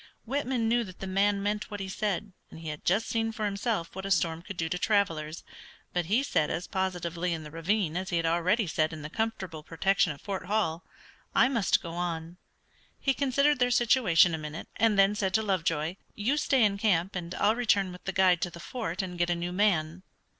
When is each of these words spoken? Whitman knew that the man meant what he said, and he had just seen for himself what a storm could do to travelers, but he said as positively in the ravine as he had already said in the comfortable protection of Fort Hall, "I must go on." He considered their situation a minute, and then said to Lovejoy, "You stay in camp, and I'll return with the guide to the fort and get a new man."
Whitman 0.25 0.67
knew 0.67 0.83
that 0.85 0.99
the 0.99 1.05
man 1.05 1.43
meant 1.43 1.69
what 1.69 1.79
he 1.79 1.87
said, 1.87 2.33
and 2.49 2.59
he 2.61 2.69
had 2.69 2.83
just 2.83 3.07
seen 3.07 3.31
for 3.31 3.45
himself 3.45 3.95
what 3.95 4.03
a 4.03 4.09
storm 4.09 4.41
could 4.41 4.57
do 4.57 4.67
to 4.67 4.79
travelers, 4.79 5.43
but 5.93 6.05
he 6.07 6.23
said 6.23 6.49
as 6.49 6.65
positively 6.65 7.33
in 7.35 7.43
the 7.43 7.51
ravine 7.51 7.95
as 7.95 8.09
he 8.09 8.17
had 8.17 8.25
already 8.25 8.65
said 8.65 8.93
in 8.93 9.03
the 9.03 9.11
comfortable 9.11 9.61
protection 9.61 10.11
of 10.11 10.19
Fort 10.19 10.47
Hall, 10.47 10.83
"I 11.35 11.49
must 11.49 11.83
go 11.83 11.91
on." 11.93 12.37
He 12.99 13.13
considered 13.13 13.59
their 13.59 13.69
situation 13.69 14.33
a 14.33 14.39
minute, 14.39 14.67
and 14.77 14.97
then 14.97 15.13
said 15.13 15.35
to 15.35 15.43
Lovejoy, 15.43 15.97
"You 16.15 16.35
stay 16.35 16.63
in 16.65 16.79
camp, 16.79 17.15
and 17.15 17.35
I'll 17.35 17.55
return 17.55 17.91
with 17.91 18.05
the 18.05 18.11
guide 18.11 18.41
to 18.41 18.49
the 18.49 18.59
fort 18.59 19.03
and 19.03 19.19
get 19.19 19.29
a 19.29 19.35
new 19.35 19.51
man." 19.51 20.01